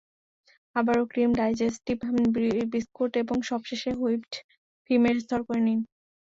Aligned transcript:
আবারও 0.75 1.03
cream, 1.05 1.31
digestive 1.33 1.97
biscuit 2.71 3.11
এবং 3.17 3.37
সবশেষে 3.41 3.91
হুইপড 3.93 4.33
ক্রিমের 4.85 5.15
স্তর 5.19 5.39
করে 5.43 5.61
নিন। 5.61 5.79